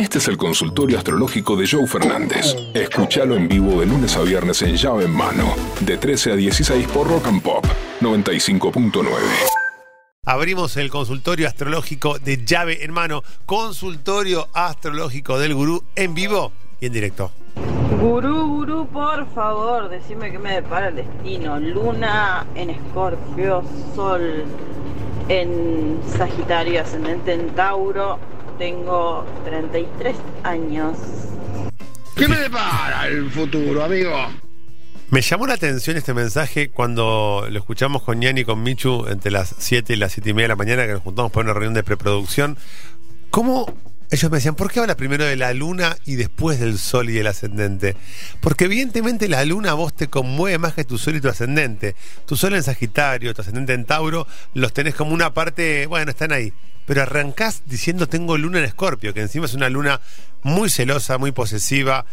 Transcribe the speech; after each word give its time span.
Este 0.00 0.16
es 0.16 0.28
el 0.28 0.38
consultorio 0.38 0.96
astrológico 0.96 1.56
de 1.56 1.68
Joe 1.70 1.86
Fernández. 1.86 2.56
Escúchalo 2.72 3.36
en 3.36 3.46
vivo 3.46 3.80
de 3.80 3.84
lunes 3.84 4.16
a 4.16 4.22
viernes 4.22 4.62
en 4.62 4.74
llave 4.74 5.04
en 5.04 5.10
mano, 5.10 5.54
de 5.80 5.98
13 5.98 6.32
a 6.32 6.36
16 6.36 6.88
por 6.88 7.06
Rock 7.06 7.26
and 7.26 7.42
Pop 7.42 7.66
95.9. 8.00 9.04
Abrimos 10.24 10.78
el 10.78 10.88
consultorio 10.88 11.48
astrológico 11.48 12.18
de 12.18 12.42
llave 12.46 12.82
en 12.82 12.92
mano, 12.92 13.22
consultorio 13.44 14.48
astrológico 14.54 15.38
del 15.38 15.54
gurú 15.54 15.84
en 15.94 16.14
vivo 16.14 16.50
y 16.80 16.86
en 16.86 16.94
directo. 16.94 17.30
Gurú, 18.00 18.56
gurú, 18.56 18.88
por 18.88 19.30
favor, 19.34 19.90
decime 19.90 20.32
que 20.32 20.38
me 20.38 20.54
depara 20.54 20.88
el 20.88 20.96
destino. 20.96 21.60
Luna 21.60 22.46
en 22.54 22.70
Escorpio, 22.70 23.62
Sol 23.94 24.46
en 25.28 26.00
Sagitario, 26.16 26.80
ascendente 26.80 27.34
en 27.34 27.50
Tauro. 27.50 28.18
Tengo 28.60 29.24
33 29.46 30.14
años. 30.42 30.98
¿Qué 32.14 32.28
me 32.28 32.36
depara 32.36 33.08
el 33.08 33.30
futuro, 33.30 33.82
amigo? 33.82 34.14
Me 35.08 35.22
llamó 35.22 35.46
la 35.46 35.54
atención 35.54 35.96
este 35.96 36.12
mensaje 36.12 36.68
cuando 36.68 37.46
lo 37.48 37.58
escuchamos 37.58 38.02
con 38.02 38.20
Ñani 38.20 38.42
y 38.42 38.44
con 38.44 38.62
Michu 38.62 39.06
entre 39.08 39.30
las 39.30 39.54
7 39.56 39.94
y 39.94 39.96
las 39.96 40.12
7 40.12 40.28
y 40.28 40.34
media 40.34 40.44
de 40.44 40.48
la 40.48 40.56
mañana 40.56 40.84
que 40.84 40.92
nos 40.92 41.02
juntamos 41.02 41.32
para 41.32 41.44
una 41.44 41.52
reunión 41.54 41.72
de 41.72 41.82
preproducción. 41.82 42.58
¿Cómo 43.30 43.74
ellos 44.10 44.30
me 44.30 44.36
decían, 44.36 44.56
¿por 44.56 44.70
qué 44.70 44.80
habla 44.80 44.94
primero 44.94 45.24
de 45.24 45.36
la 45.36 45.54
luna 45.54 45.96
y 46.04 46.16
después 46.16 46.60
del 46.60 46.76
sol 46.76 47.08
y 47.08 47.16
el 47.16 47.28
ascendente? 47.28 47.96
Porque 48.42 48.66
evidentemente 48.66 49.26
la 49.30 49.42
luna 49.46 49.70
a 49.70 49.74
vos 49.74 49.94
te 49.94 50.08
conmueve 50.08 50.58
más 50.58 50.74
que 50.74 50.84
tu 50.84 50.98
sol 50.98 51.16
y 51.16 51.22
tu 51.22 51.30
ascendente. 51.30 51.96
Tu 52.26 52.36
sol 52.36 52.52
en 52.52 52.62
Sagitario, 52.62 53.32
tu 53.32 53.40
ascendente 53.40 53.72
en 53.72 53.86
Tauro, 53.86 54.26
los 54.52 54.74
tenés 54.74 54.94
como 54.94 55.14
una 55.14 55.32
parte, 55.32 55.86
bueno, 55.86 56.10
están 56.10 56.32
ahí. 56.32 56.52
Pero 56.90 57.02
arrancás 57.02 57.62
diciendo 57.66 58.08
tengo 58.08 58.36
luna 58.36 58.58
en 58.58 58.64
Escorpio, 58.64 59.14
que 59.14 59.20
encima 59.20 59.46
es 59.46 59.54
una 59.54 59.68
luna 59.68 60.00
muy 60.42 60.68
celosa, 60.68 61.18
muy 61.18 61.30
posesiva. 61.30 62.04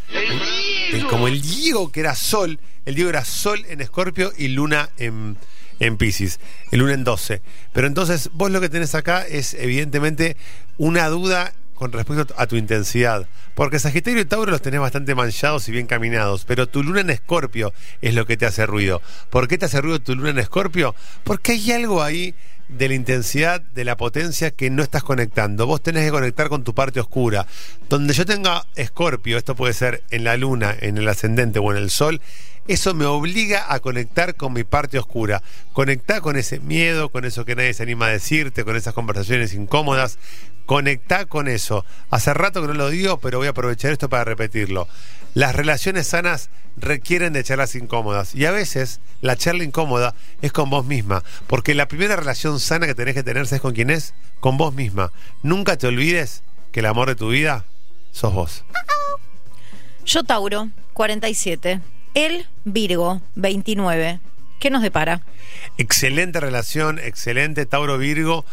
Como 1.09 1.27
el 1.27 1.41
Diego 1.41 1.91
que 1.91 2.01
era 2.01 2.13
sol, 2.13 2.59
el 2.85 2.93
Diego 2.93 3.09
era 3.09 3.25
sol 3.25 3.65
en 3.69 3.81
Escorpio 3.81 4.31
y 4.37 4.49
luna 4.49 4.91
en, 4.97 5.35
en 5.79 5.97
Pisces, 5.97 6.39
el 6.69 6.81
luna 6.81 6.93
en 6.93 7.03
12. 7.03 7.41
Pero 7.73 7.87
entonces 7.87 8.29
vos 8.33 8.51
lo 8.51 8.61
que 8.61 8.69
tenés 8.69 8.93
acá 8.93 9.25
es 9.25 9.55
evidentemente 9.55 10.37
una 10.77 11.07
duda 11.07 11.53
con 11.73 11.91
respecto 11.91 12.35
a 12.37 12.45
tu 12.45 12.55
intensidad. 12.55 13.27
Porque 13.55 13.79
Sagitario 13.79 14.21
y 14.21 14.25
Tauro 14.25 14.51
los 14.51 14.61
tenés 14.61 14.79
bastante 14.79 15.15
manchados 15.15 15.67
y 15.69 15.71
bien 15.71 15.87
caminados, 15.87 16.45
pero 16.45 16.67
tu 16.67 16.83
luna 16.83 17.01
en 17.01 17.09
Escorpio 17.09 17.73
es 18.03 18.13
lo 18.13 18.27
que 18.27 18.37
te 18.37 18.45
hace 18.45 18.67
ruido. 18.67 19.01
¿Por 19.31 19.47
qué 19.47 19.57
te 19.57 19.65
hace 19.65 19.81
ruido 19.81 19.99
tu 19.99 20.13
luna 20.13 20.29
en 20.29 20.37
Escorpio? 20.37 20.93
Porque 21.23 21.53
hay 21.53 21.71
algo 21.71 22.03
ahí 22.03 22.35
de 22.69 22.89
la 22.89 22.95
intensidad, 22.95 23.61
de 23.61 23.85
la 23.85 23.97
potencia 23.97 24.51
que 24.51 24.69
no 24.69 24.83
estás 24.83 25.03
conectando. 25.03 25.65
Vos 25.65 25.81
tenés 25.81 26.05
que 26.05 26.11
conectar 26.11 26.49
con 26.49 26.63
tu 26.63 26.73
parte 26.73 26.99
oscura. 26.99 27.47
Donde 27.89 28.13
yo 28.13 28.25
tenga 28.25 28.63
Escorpio, 28.75 29.37
esto 29.37 29.55
puede 29.55 29.73
ser 29.73 30.03
en 30.09 30.23
la 30.23 30.37
luna, 30.37 30.75
en 30.79 30.97
el 30.97 31.07
ascendente 31.07 31.59
o 31.59 31.71
en 31.71 31.77
el 31.77 31.89
sol, 31.89 32.21
eso 32.67 32.93
me 32.93 33.05
obliga 33.05 33.73
a 33.73 33.79
conectar 33.79 34.35
con 34.35 34.51
mi 34.51 34.65
parte 34.65 34.99
oscura. 34.99 35.41
Conectar 35.71 36.19
con 36.19 36.35
ese 36.35 36.59
miedo, 36.59 37.09
con 37.09 37.23
eso 37.23 37.45
que 37.45 37.55
nadie 37.55 37.73
se 37.73 37.83
anima 37.83 38.07
a 38.07 38.09
decirte, 38.09 38.65
con 38.65 38.75
esas 38.75 38.93
conversaciones 38.93 39.53
incómodas. 39.53 40.19
Conectá 40.67 41.25
con 41.25 41.47
eso. 41.47 41.85
Hace 42.11 42.33
rato 42.33 42.61
que 42.61 42.67
no 42.67 42.73
lo 42.73 42.89
digo, 42.89 43.19
pero 43.21 43.37
voy 43.37 43.47
a 43.47 43.51
aprovechar 43.51 43.93
esto 43.93 44.09
para 44.09 44.25
repetirlo. 44.25 44.87
Las 45.33 45.55
relaciones 45.55 46.07
sanas 46.07 46.49
requieren 46.75 47.31
de 47.31 47.43
charlas 47.43 47.73
incómodas. 47.75 48.35
Y 48.35 48.45
a 48.45 48.51
veces 48.51 48.99
la 49.21 49.37
charla 49.37 49.63
incómoda 49.63 50.13
es 50.41 50.51
con 50.51 50.69
vos 50.69 50.85
misma. 50.85 51.23
Porque 51.47 51.73
la 51.73 51.87
primera 51.87 52.17
relación 52.17 52.59
sana 52.59 52.85
que 52.85 52.95
tenés 52.95 53.15
que 53.15 53.23
tener, 53.23 53.47
¿sabes 53.47 53.61
con 53.61 53.73
quién 53.73 53.89
es? 53.89 54.13
Con 54.41 54.57
vos 54.57 54.73
misma. 54.73 55.13
Nunca 55.41 55.77
te 55.77 55.87
olvides 55.87 56.43
que 56.73 56.81
el 56.81 56.87
amor 56.87 57.07
de 57.07 57.15
tu 57.15 57.29
vida 57.29 57.63
sos 58.11 58.33
vos. 58.33 58.65
Yo 60.05 60.25
Tauro, 60.25 60.69
47. 60.91 61.79
Él, 62.13 62.45
Virgo, 62.65 63.21
29. 63.35 64.19
¿Qué 64.59 64.69
nos 64.69 64.81
depara? 64.81 65.21
Excelente 65.77 66.39
relación, 66.39 66.97
excelente 66.99 67.65
Tauro 67.65 67.97
Virgo. 67.97 68.43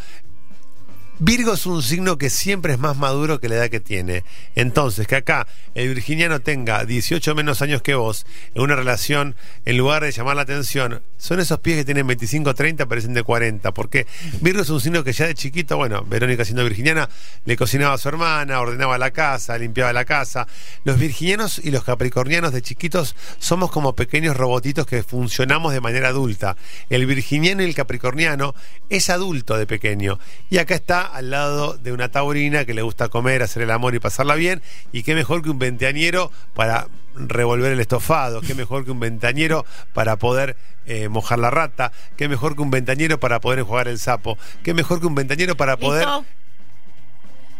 Virgo 1.20 1.52
es 1.52 1.64
un 1.66 1.80
signo 1.80 2.18
que 2.18 2.28
siempre 2.28 2.72
es 2.72 2.78
más 2.80 2.96
maduro 2.96 3.38
que 3.38 3.48
la 3.48 3.54
edad 3.54 3.68
que 3.68 3.78
tiene. 3.78 4.24
Entonces, 4.56 5.06
que 5.06 5.14
acá 5.14 5.46
el 5.76 5.86
virginiano 5.86 6.40
tenga 6.40 6.84
18 6.84 7.36
menos 7.36 7.62
años 7.62 7.82
que 7.82 7.94
vos 7.94 8.26
en 8.52 8.62
una 8.62 8.74
relación, 8.74 9.36
en 9.64 9.78
lugar 9.78 10.02
de 10.02 10.10
llamar 10.10 10.34
la 10.34 10.42
atención, 10.42 11.02
son 11.16 11.38
esos 11.38 11.60
pies 11.60 11.76
que 11.76 11.84
tienen 11.84 12.08
25, 12.08 12.52
30, 12.52 12.86
parecen 12.86 13.14
de 13.14 13.22
40. 13.22 13.72
Porque 13.72 14.08
Virgo 14.40 14.62
es 14.62 14.70
un 14.70 14.80
signo 14.80 15.04
que 15.04 15.12
ya 15.12 15.28
de 15.28 15.34
chiquito, 15.34 15.76
bueno, 15.76 16.02
Verónica 16.04 16.44
siendo 16.44 16.64
virginiana, 16.64 17.08
le 17.44 17.56
cocinaba 17.56 17.94
a 17.94 17.98
su 17.98 18.08
hermana, 18.08 18.58
ordenaba 18.58 18.98
la 18.98 19.12
casa, 19.12 19.56
limpiaba 19.56 19.92
la 19.92 20.04
casa. 20.04 20.48
Los 20.82 20.98
virginianos 20.98 21.60
y 21.62 21.70
los 21.70 21.84
capricornianos 21.84 22.52
de 22.52 22.60
chiquitos 22.60 23.14
somos 23.38 23.70
como 23.70 23.94
pequeños 23.94 24.36
robotitos 24.36 24.84
que 24.84 25.04
funcionamos 25.04 25.72
de 25.72 25.80
manera 25.80 26.08
adulta. 26.08 26.56
El 26.90 27.06
virginiano 27.06 27.62
y 27.62 27.66
el 27.66 27.74
capricorniano 27.76 28.52
es 28.90 29.10
adulto 29.10 29.56
de 29.56 29.66
pequeño. 29.68 30.18
Y 30.50 30.58
acá 30.58 30.74
está 30.74 31.03
al 31.06 31.30
lado 31.30 31.74
de 31.74 31.92
una 31.92 32.10
taurina 32.10 32.64
que 32.64 32.74
le 32.74 32.82
gusta 32.82 33.08
comer, 33.08 33.42
hacer 33.42 33.62
el 33.62 33.70
amor 33.70 33.94
y 33.94 33.98
pasarla 34.00 34.34
bien. 34.34 34.62
Y 34.92 35.02
qué 35.02 35.14
mejor 35.14 35.42
que 35.42 35.50
un 35.50 35.58
veinteañero 35.58 36.30
para 36.54 36.88
revolver 37.14 37.72
el 37.72 37.80
estofado, 37.80 38.40
qué 38.40 38.54
mejor 38.54 38.84
que 38.84 38.90
un 38.90 39.00
ventañero 39.00 39.64
para 39.92 40.16
poder 40.16 40.56
eh, 40.86 41.08
mojar 41.08 41.38
la 41.38 41.50
rata, 41.50 41.92
qué 42.16 42.28
mejor 42.28 42.56
que 42.56 42.62
un 42.62 42.70
ventañero 42.70 43.20
para 43.20 43.40
poder 43.40 43.60
enjuagar 43.60 43.88
el 43.88 43.98
sapo, 43.98 44.36
qué 44.62 44.74
mejor 44.74 45.00
que 45.00 45.06
un 45.06 45.14
ventañero 45.14 45.56
para 45.56 45.76
poder 45.76 46.06
¿Listo? 46.06 46.24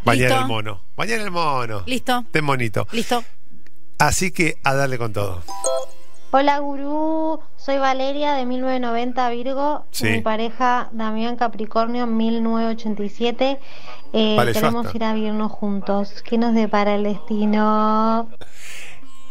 bañar 0.05 0.31
Listo. 0.31 0.43
el 0.43 0.49
mono. 0.49 0.82
Bañar 0.97 1.21
el 1.21 1.31
mono. 1.31 1.82
¿Listo? 1.87 2.25
Ten 2.32 2.47
bonito. 2.47 2.87
¿Listo? 2.93 3.25
Así 3.99 4.32
que 4.32 4.59
a 4.65 4.75
darle 4.75 4.99
con 4.99 5.12
todo. 5.12 5.43
Hola 6.37 6.59
gurú, 6.59 7.39
soy 7.55 7.78
Valeria 7.78 8.33
de 8.33 8.45
1990 8.45 9.31
Virgo, 9.31 9.87
Sí. 9.93 10.06
mi 10.06 10.21
pareja 10.21 10.89
Damián 10.91 11.37
Capricornio 11.37 12.09
1987. 12.09 13.61
Eh, 14.12 14.34
Vale, 14.37 14.53
queremos 14.53 14.93
ir 14.97 15.05
a 15.05 15.15
vivirnos 15.15 15.53
juntos. 15.53 16.25
¿Qué 16.28 16.37
nos 16.37 16.53
depara 16.53 16.97
el 16.97 17.05
destino? 17.05 18.28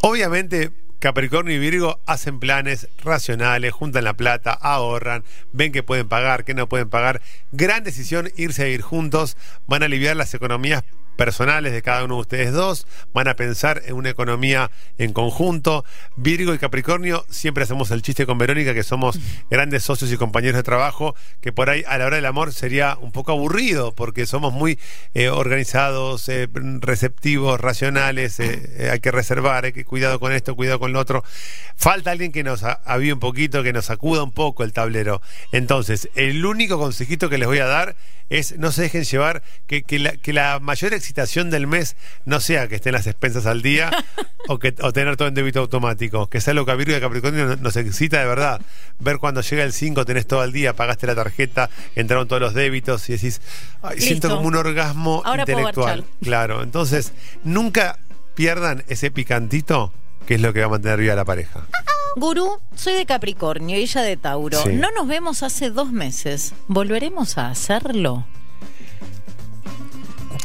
Obviamente, 0.01 0.71
Capricornio 0.99 1.53
y 1.53 1.59
Virgo 1.59 1.99
hacen 2.05 2.39
planes 2.39 2.87
racionales, 3.03 3.73
juntan 3.73 4.05
la 4.05 4.13
plata, 4.13 4.53
ahorran, 4.53 5.25
ven 5.51 5.73
que 5.73 5.83
pueden 5.83 6.07
pagar, 6.07 6.45
que 6.45 6.53
no 6.53 6.69
pueden 6.69 6.89
pagar. 6.89 7.19
Gran 7.51 7.83
decisión 7.83 8.29
irse 8.37 8.61
a 8.61 8.65
vivir 8.67 8.81
juntos, 8.81 9.35
van 9.67 9.83
a 9.83 9.87
aliviar 9.87 10.15
las 10.15 10.33
economías 10.33 10.85
personales 11.15 11.73
de 11.73 11.81
cada 11.81 12.03
uno 12.03 12.15
de 12.15 12.21
ustedes 12.21 12.51
dos, 12.51 12.87
van 13.13 13.27
a 13.27 13.35
pensar 13.35 13.81
en 13.85 13.95
una 13.95 14.09
economía 14.09 14.71
en 14.97 15.13
conjunto. 15.13 15.85
Virgo 16.15 16.53
y 16.53 16.59
Capricornio, 16.59 17.25
siempre 17.29 17.63
hacemos 17.63 17.91
el 17.91 18.01
chiste 18.01 18.25
con 18.25 18.37
Verónica 18.37 18.73
que 18.73 18.83
somos 18.83 19.19
grandes 19.49 19.83
socios 19.83 20.11
y 20.11 20.17
compañeros 20.17 20.57
de 20.57 20.63
trabajo, 20.63 21.15
que 21.41 21.51
por 21.51 21.69
ahí 21.69 21.83
a 21.87 21.97
la 21.97 22.05
hora 22.05 22.15
del 22.17 22.25
amor 22.25 22.53
sería 22.53 22.97
un 22.99 23.11
poco 23.11 23.31
aburrido, 23.31 23.93
porque 23.93 24.25
somos 24.25 24.53
muy 24.53 24.79
eh, 25.13 25.29
organizados, 25.29 26.27
eh, 26.29 26.47
receptivos, 26.79 27.59
racionales, 27.59 28.39
eh, 28.39 28.89
hay 28.91 28.99
que 28.99 29.11
reservar, 29.11 29.65
hay 29.65 29.73
que 29.73 29.85
cuidado 29.85 30.19
con 30.19 30.31
esto, 30.31 30.55
cuidado 30.55 30.79
con 30.79 30.93
lo 30.93 30.99
otro. 30.99 31.23
Falta 31.75 32.11
alguien 32.11 32.31
que 32.31 32.43
nos 32.43 32.63
avíe 32.63 33.11
un 33.11 33.19
poquito, 33.19 33.63
que 33.63 33.73
nos 33.73 33.85
sacuda 33.85 34.23
un 34.23 34.31
poco 34.31 34.63
el 34.63 34.73
tablero. 34.73 35.21
Entonces, 35.51 36.09
el 36.15 36.45
único 36.45 36.77
consejito 36.77 37.29
que 37.29 37.37
les 37.37 37.47
voy 37.47 37.59
a 37.59 37.65
dar 37.65 37.95
es 38.29 38.57
no 38.57 38.71
se 38.71 38.83
dejen 38.83 39.03
llevar, 39.03 39.43
que, 39.67 39.83
que 39.83 39.99
la, 39.99 40.17
que 40.17 40.33
la 40.33 40.59
mayor 40.59 40.93
excitación 41.03 41.49
del 41.49 41.67
mes 41.67 41.95
no 42.25 42.39
sea 42.39 42.67
que 42.67 42.75
estén 42.75 42.93
las 42.93 43.07
expensas 43.07 43.45
al 43.45 43.61
día 43.61 43.91
o, 44.47 44.57
que, 44.57 44.73
o 44.81 44.93
tener 44.93 45.17
todo 45.17 45.27
en 45.27 45.33
débito 45.33 45.59
automático, 45.59 46.29
que 46.29 46.39
sea 46.41 46.53
lo 46.53 46.65
que 46.65 46.71
a 46.71 46.75
Virgo 46.75 46.93
y 46.93 46.95
a 46.95 47.01
Capricornio 47.01 47.57
nos, 47.57 47.75
excita 47.75 48.19
de 48.19 48.25
verdad. 48.25 48.61
Ver 48.99 49.17
cuando 49.17 49.41
llega 49.41 49.63
el 49.63 49.73
5, 49.73 50.05
tenés 50.05 50.25
todo 50.25 50.43
el 50.43 50.51
día, 50.51 50.73
pagaste 50.75 51.05
la 51.07 51.15
tarjeta, 51.15 51.69
entraron 51.95 52.27
todos 52.27 52.41
los 52.41 52.53
débitos 52.53 53.09
y 53.09 53.13
decís, 53.13 53.41
"Ay, 53.81 53.99
siento 53.99 54.29
como 54.29 54.47
un 54.47 54.55
orgasmo 54.55 55.21
Ahora 55.25 55.41
intelectual. 55.41 56.05
Claro, 56.21 56.63
entonces 56.63 57.11
nunca 57.43 57.99
pierdan 58.35 58.83
ese 58.87 59.11
picantito 59.11 59.93
que 60.25 60.35
es 60.35 60.41
lo 60.41 60.53
que 60.53 60.61
va 60.61 60.67
a 60.67 60.69
mantener 60.69 60.99
viva 60.99 61.15
la 61.15 61.25
pareja. 61.25 61.67
Gurú, 62.15 62.59
soy 62.75 62.93
de 62.93 63.05
Capricornio 63.05 63.77
y 63.77 63.81
ella 63.81 64.01
de 64.01 64.17
Tauro. 64.17 64.61
Sí. 64.61 64.69
No 64.73 64.89
nos 64.91 65.07
vemos 65.07 65.43
hace 65.43 65.69
dos 65.69 65.91
meses. 65.91 66.53
¿Volveremos 66.67 67.37
a 67.37 67.49
hacerlo? 67.49 68.25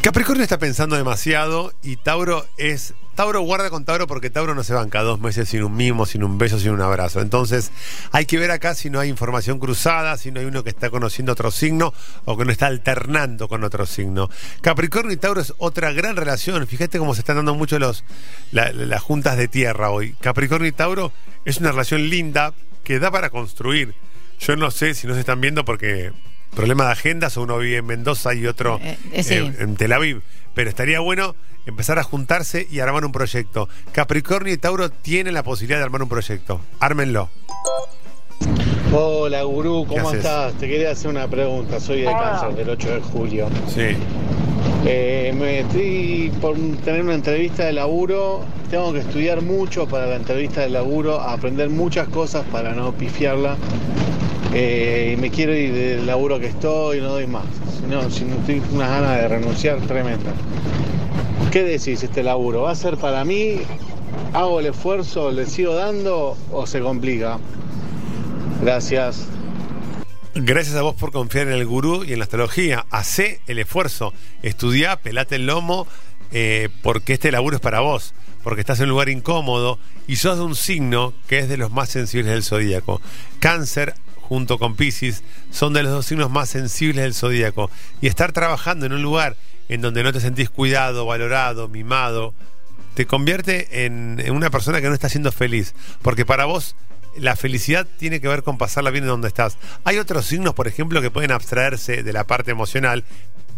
Capricornio 0.09 0.43
está 0.43 0.57
pensando 0.59 0.97
demasiado 0.97 1.71
y 1.83 1.97
Tauro 1.97 2.47
es. 2.57 2.95
Tauro 3.15 3.43
guarda 3.43 3.69
con 3.69 3.85
Tauro 3.85 4.07
porque 4.07 4.31
Tauro 4.31 4.55
no 4.55 4.65
se 4.65 4.73
banca 4.73 5.03
dos 5.03 5.21
meses 5.21 5.51
sin 5.51 5.63
un 5.63 5.77
mimo, 5.77 6.07
sin 6.07 6.25
un 6.25 6.39
beso, 6.39 6.59
sin 6.59 6.71
un 6.71 6.81
abrazo. 6.81 7.21
Entonces 7.21 7.71
hay 8.11 8.25
que 8.25 8.39
ver 8.39 8.51
acá 8.51 8.75
si 8.75 8.89
no 8.89 9.01
hay 9.01 9.11
información 9.11 9.59
cruzada, 9.59 10.17
si 10.17 10.31
no 10.31 10.41
hay 10.41 10.47
uno 10.47 10.65
que 10.65 10.71
está 10.71 10.89
conociendo 10.89 11.33
otro 11.33 11.51
signo 11.51 11.93
o 12.25 12.39
que 12.39 12.47
no 12.47 12.53
está 12.53 12.69
alternando 12.69 13.49
con 13.49 13.65
otro 13.65 13.85
signo. 13.85 14.31
Capricornio 14.63 15.13
y 15.13 15.19
Tauro 15.19 15.43
es 15.43 15.53
otra 15.59 15.93
gran 15.93 16.17
relación. 16.17 16.67
Fíjate 16.67 16.99
cómo 16.99 17.13
se 17.13 17.21
están 17.21 17.37
dando 17.37 17.55
mucho 17.55 17.79
los, 17.79 18.03
la- 18.51 18.73
la- 18.73 18.87
las 18.87 19.03
juntas 19.03 19.37
de 19.37 19.47
tierra 19.49 19.91
hoy. 19.91 20.15
Capricornio 20.23 20.69
y 20.69 20.73
Tauro 20.73 21.13
es 21.45 21.59
una 21.59 21.71
relación 21.71 22.09
linda 22.09 22.55
que 22.83 22.99
da 22.99 23.11
para 23.11 23.29
construir. 23.29 23.95
Yo 24.41 24.57
no 24.57 24.71
sé 24.71 24.95
si 24.95 25.07
no 25.07 25.13
se 25.13 25.21
están 25.21 25.43
viendo 25.43 25.67
porque 25.67 26.13
problema 26.55 26.87
de 26.87 26.93
agendas, 26.93 27.37
uno 27.37 27.59
vive 27.59 27.79
en 27.79 27.87
Mendoza 27.87 28.35
y 28.35 28.47
otro 28.47 28.81
Eh, 28.83 28.97
eh, 29.13 29.23
sí. 29.23 29.35
eh, 29.35 29.53
en 29.61 29.77
Tel 29.77 29.93
Aviv. 29.93 30.23
Pero 30.55 30.69
estaría 30.71 31.01
bueno 31.01 31.37
empezar 31.67 31.99
a 31.99 32.03
juntarse 32.03 32.67
y 32.71 32.81
armar 32.81 33.05
un 33.05 33.13
proyecto. 33.13 33.69
Capricornio 33.93 34.53
y 34.53 34.57
Tauro 34.59 34.91
tienen 34.91 35.35
la 35.35 35.43
posibilidad 35.43 35.79
de 35.79 35.85
armar 35.85 36.03
un 36.03 36.09
proyecto. 36.09 36.61
Ármenlo. 36.81 37.31
Hola 38.93 39.43
gurú, 39.43 39.87
¿Qué 39.87 39.97
¿cómo 39.97 40.09
haces? 40.09 40.25
estás? 40.25 40.55
Te 40.55 40.67
quería 40.69 40.91
hacer 40.93 41.11
una 41.11 41.29
pregunta, 41.29 41.79
soy 41.79 42.01
de 42.01 42.07
cáncer 42.07 42.55
del 42.55 42.71
8 42.71 42.89
de 42.95 43.01
julio. 43.03 43.49
Sí. 43.69 43.97
Eh, 44.87 45.35
me 45.39 45.61
estoy 45.61 46.33
por 46.41 46.57
tener 46.85 47.03
una 47.03 47.15
entrevista 47.15 47.65
de 47.67 47.73
laburo, 47.75 48.45
tengo 48.71 48.93
que 48.93 49.01
estudiar 49.01 49.43
mucho 49.43 49.87
para 49.87 50.07
la 50.07 50.17
entrevista 50.17 50.63
de 50.63 50.71
laburo, 50.71 51.21
aprender 51.21 51.69
muchas 51.69 52.09
cosas 52.09 52.45
para 52.51 52.73
no 52.73 52.93
pifiarla. 52.93 53.57
Eh, 54.61 55.15
y 55.17 55.21
me 55.21 55.31
quiero 55.31 55.55
ir 55.55 55.73
del 55.73 56.05
laburo 56.05 56.41
que 56.41 56.47
estoy, 56.47 57.01
no 57.01 57.11
doy 57.11 57.29
más. 57.29 57.45
Si 57.77 57.87
no, 57.87 58.11
si 58.11 58.25
no 58.25 58.35
con 58.39 58.75
unas 58.75 58.91
ganas 58.91 59.17
de 59.17 59.29
renunciar 59.29 59.79
tremenda. 59.83 60.33
¿Qué 61.53 61.63
decís 61.63 62.03
este 62.03 62.25
laburo? 62.25 62.63
¿Va 62.63 62.73
a 62.73 62.75
ser 62.75 62.97
para 62.97 63.25
mí? 63.25 63.61
¿Hago 64.33 64.59
el 64.59 64.67
esfuerzo? 64.67 65.31
¿Le 65.31 65.47
sigo 65.47 65.77
dando 65.77 66.37
o 66.51 66.67
se 66.67 66.81
complica? 66.81 67.39
Gracias. 68.61 69.29
Gracias 70.35 70.75
a 70.75 70.83
vos 70.83 70.97
por 70.97 71.13
confiar 71.13 71.47
en 71.47 71.53
el 71.53 71.65
gurú 71.65 72.03
y 72.03 72.15
en 72.15 72.19
la 72.19 72.25
astrología. 72.25 72.85
Hacé 72.91 73.41
el 73.47 73.61
esfuerzo. 73.61 74.13
Estudiá, 74.43 74.97
pelate 74.97 75.37
el 75.37 75.47
lomo, 75.47 75.87
eh, 76.33 76.69
porque 76.83 77.13
este 77.13 77.31
laburo 77.31 77.55
es 77.55 77.63
para 77.63 77.79
vos. 77.79 78.13
Porque 78.43 78.63
estás 78.63 78.81
en 78.81 78.87
un 78.87 78.91
lugar 78.91 79.09
incómodo 79.09 79.79
y 80.09 80.17
sos 80.17 80.37
de 80.37 80.43
un 80.43 80.57
signo 80.57 81.15
que 81.29 81.39
es 81.39 81.49
de 81.49 81.59
los 81.59 81.71
más 81.71 81.91
sensibles 81.91 82.33
del 82.33 82.43
zodíaco. 82.43 83.01
Cáncer, 83.39 83.95
junto 84.29 84.59
con 84.59 84.77
Pisces, 84.77 85.23
son 85.51 85.73
de 85.73 85.83
los 85.83 85.93
dos 85.93 86.07
signos 86.07 86.31
más 86.31 86.51
sensibles 86.51 87.03
del 87.03 87.15
zodíaco. 87.15 87.71
Y 88.01 88.07
estar 88.07 88.33
trabajando 88.33 88.87
en 88.87 88.93
un 88.93 89.03
lugar 89.03 89.37
en 89.69 89.81
donde 89.81 90.03
no 90.03 90.13
te 90.13 90.21
sentís 90.21 90.51
cuidado, 90.51 91.07
valorado, 91.07 91.69
mimado, 91.69 92.35
te 92.95 93.07
convierte 93.07 93.87
en, 93.87 94.23
una 94.31 94.51
persona 94.51 94.81
que 94.81 94.89
no 94.89 94.95
está 94.95 95.09
siendo 95.09 95.33
feliz. 95.33 95.75
Porque 96.03 96.27
para 96.27 96.45
vos 96.45 96.77
la 97.17 97.37
felicidad 97.37 97.87
tiene 97.99 98.21
que 98.21 98.29
ver 98.29 98.43
con 98.43 98.59
pasarla 98.59 98.91
bien 98.91 99.05
en 99.05 99.11
donde 99.11 99.29
estás. 99.29 99.57
Hay 99.85 99.99
otros 99.99 100.27
signos, 100.27 100.55
por 100.55 100.69
ejemplo, 100.69 101.01
que 101.01 101.11
pueden 101.11 101.33
abstraerse 101.33 102.03
de 102.03 102.13
la 102.13 102.25
parte 102.25 102.51
emocional. 102.51 103.05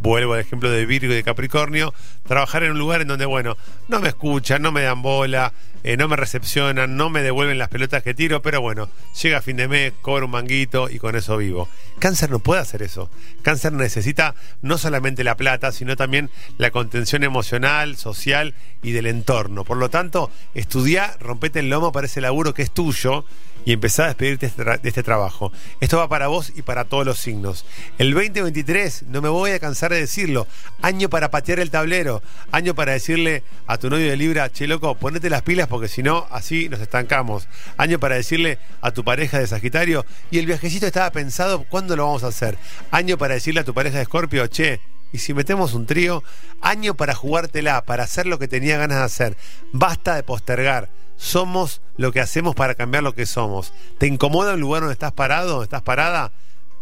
Vuelvo 0.02 0.32
al 0.32 0.40
ejemplo 0.40 0.70
de 0.70 0.86
Virgo 0.86 1.12
y 1.12 1.16
de 1.16 1.22
Capricornio. 1.22 1.92
Trabajar 2.26 2.62
en 2.62 2.72
un 2.72 2.78
lugar 2.78 3.02
en 3.02 3.08
donde, 3.08 3.26
bueno, 3.26 3.56
no 3.88 4.00
me 4.00 4.08
escuchan, 4.08 4.62
no 4.62 4.72
me 4.72 4.80
dan 4.80 5.02
bola, 5.02 5.52
eh, 5.84 5.98
no 5.98 6.08
me 6.08 6.16
recepcionan, 6.16 6.96
no 6.96 7.10
me 7.10 7.22
devuelven 7.22 7.58
las 7.58 7.68
pelotas 7.68 8.02
que 8.02 8.14
tiro, 8.14 8.40
pero 8.40 8.62
bueno, 8.62 8.88
llega 9.20 9.42
fin 9.42 9.56
de 9.56 9.68
mes, 9.68 9.92
cobro 10.00 10.24
un 10.24 10.32
manguito 10.32 10.88
y 10.88 10.98
con 10.98 11.16
eso 11.16 11.36
vivo. 11.36 11.68
Cáncer 11.98 12.30
no 12.30 12.38
puede 12.38 12.62
hacer 12.62 12.82
eso. 12.82 13.10
Cáncer 13.42 13.74
necesita 13.74 14.34
no 14.62 14.78
solamente 14.78 15.22
la 15.22 15.36
plata, 15.36 15.70
sino 15.70 15.96
también 15.96 16.30
la 16.56 16.70
contención 16.70 17.22
emocional, 17.22 17.96
social 17.96 18.54
y 18.82 18.92
del 18.92 19.06
entorno. 19.06 19.64
Por 19.64 19.76
lo 19.76 19.90
tanto, 19.90 20.30
estudiá, 20.54 21.14
rompete 21.20 21.60
el 21.60 21.68
lomo 21.68 21.92
para 21.92 22.06
ese 22.06 22.22
laburo 22.22 22.54
que 22.54 22.62
es 22.62 22.70
tuyo 22.70 23.26
y 23.64 23.72
empezá 23.72 24.04
a 24.04 24.06
despedirte 24.08 24.46
de 24.46 24.50
este, 24.50 24.64
de 24.64 24.88
este 24.88 25.02
trabajo. 25.02 25.52
Esto 25.80 25.98
va 25.98 26.08
para 26.08 26.28
vos 26.28 26.52
y 26.54 26.62
para 26.62 26.84
todos 26.84 27.06
los 27.06 27.18
signos. 27.18 27.64
El 27.98 28.12
2023, 28.12 29.04
no 29.04 29.20
me 29.20 29.28
voy 29.28 29.52
a 29.52 29.58
cansar 29.58 29.92
de 29.92 30.00
decirlo, 30.00 30.46
año 30.82 31.08
para 31.08 31.30
patear 31.30 31.60
el 31.60 31.70
tablero, 31.70 32.22
año 32.52 32.74
para 32.74 32.92
decirle 32.92 33.42
a 33.66 33.78
tu 33.78 33.90
novio 33.90 34.08
de 34.08 34.16
Libra, 34.16 34.50
che 34.50 34.66
loco, 34.66 34.94
ponete 34.94 35.30
las 35.30 35.42
pilas 35.42 35.68
porque 35.68 35.88
si 35.88 36.02
no, 36.02 36.26
así 36.30 36.68
nos 36.68 36.80
estancamos. 36.80 37.48
Año 37.76 37.98
para 37.98 38.16
decirle 38.16 38.58
a 38.80 38.90
tu 38.92 39.04
pareja 39.04 39.38
de 39.38 39.46
Sagitario, 39.46 40.04
y 40.30 40.38
el 40.38 40.46
viajecito 40.46 40.86
estaba 40.86 41.10
pensado, 41.10 41.64
¿cuándo 41.64 41.96
lo 41.96 42.06
vamos 42.06 42.24
a 42.24 42.28
hacer? 42.28 42.58
Año 42.90 43.18
para 43.18 43.34
decirle 43.34 43.60
a 43.60 43.64
tu 43.64 43.74
pareja 43.74 43.96
de 43.96 44.02
Escorpio, 44.02 44.46
che, 44.46 44.80
y 45.12 45.18
si 45.18 45.34
metemos 45.34 45.74
un 45.74 45.86
trío, 45.86 46.22
año 46.60 46.94
para 46.94 47.14
jugártela, 47.14 47.82
para 47.82 48.04
hacer 48.04 48.26
lo 48.26 48.38
que 48.38 48.48
tenía 48.48 48.78
ganas 48.78 48.98
de 48.98 49.04
hacer. 49.04 49.36
Basta 49.72 50.14
de 50.14 50.22
postergar. 50.22 50.88
Somos 51.20 51.82
lo 51.98 52.12
que 52.12 52.20
hacemos 52.20 52.54
para 52.54 52.74
cambiar 52.74 53.02
lo 53.02 53.14
que 53.14 53.26
somos. 53.26 53.74
¿Te 53.98 54.06
incomoda 54.06 54.54
el 54.54 54.60
lugar 54.60 54.80
donde 54.80 54.94
estás 54.94 55.12
parado, 55.12 55.50
donde 55.50 55.64
estás 55.64 55.82
parada? 55.82 56.32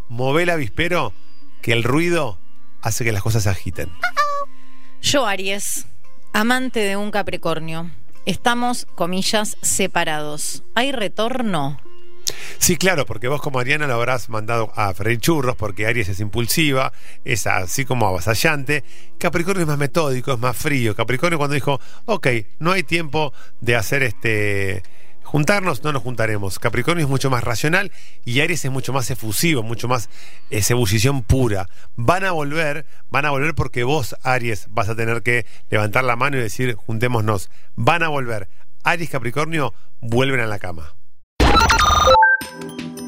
Mové 0.08 0.44
el 0.44 0.50
avispero, 0.50 1.12
que 1.60 1.72
el 1.72 1.82
ruido 1.82 2.38
hace 2.80 3.04
que 3.04 3.10
las 3.10 3.24
cosas 3.24 3.42
se 3.42 3.50
agiten. 3.50 3.90
Yo, 5.02 5.26
Aries, 5.26 5.86
amante 6.32 6.78
de 6.78 6.96
un 6.96 7.10
Capricornio. 7.10 7.90
Estamos, 8.26 8.86
comillas, 8.94 9.56
separados. 9.60 10.62
¿Hay 10.76 10.92
retorno? 10.92 11.80
Sí, 12.58 12.76
claro, 12.76 13.04
porque 13.06 13.28
vos 13.28 13.40
como 13.40 13.58
Ariana 13.58 13.86
lo 13.86 13.94
habrás 13.94 14.28
mandado 14.28 14.72
a 14.74 14.92
freír 14.94 15.20
churros, 15.20 15.56
porque 15.56 15.86
Aries 15.86 16.08
es 16.08 16.20
impulsiva, 16.20 16.92
es 17.24 17.46
así 17.46 17.84
como 17.84 18.06
avasallante. 18.06 18.84
Capricornio 19.18 19.62
es 19.62 19.68
más 19.68 19.78
metódico, 19.78 20.32
es 20.32 20.38
más 20.38 20.56
frío. 20.56 20.94
Capricornio 20.94 21.38
cuando 21.38 21.54
dijo, 21.54 21.80
ok, 22.06 22.26
no 22.58 22.72
hay 22.72 22.82
tiempo 22.82 23.32
de 23.60 23.76
hacer 23.76 24.02
este... 24.02 24.82
Juntarnos, 25.22 25.84
no 25.84 25.92
nos 25.92 26.02
juntaremos. 26.02 26.58
Capricornio 26.58 27.04
es 27.04 27.10
mucho 27.10 27.28
más 27.28 27.44
racional 27.44 27.92
y 28.24 28.40
Aries 28.40 28.64
es 28.64 28.70
mucho 28.70 28.94
más 28.94 29.10
efusivo, 29.10 29.62
mucho 29.62 29.86
más 29.86 30.08
eh, 30.48 30.62
ebullición 30.66 31.22
pura. 31.22 31.68
Van 31.96 32.24
a 32.24 32.30
volver, 32.30 32.86
van 33.10 33.26
a 33.26 33.30
volver 33.30 33.54
porque 33.54 33.84
vos, 33.84 34.16
Aries, 34.22 34.68
vas 34.70 34.88
a 34.88 34.96
tener 34.96 35.22
que 35.22 35.44
levantar 35.68 36.04
la 36.04 36.16
mano 36.16 36.38
y 36.38 36.40
decir, 36.40 36.74
juntémonos. 36.76 37.50
Van 37.76 38.02
a 38.02 38.08
volver. 38.08 38.48
Aries, 38.84 39.10
Capricornio, 39.10 39.74
vuelven 40.00 40.40
a 40.40 40.46
la 40.46 40.58
cama. 40.58 40.94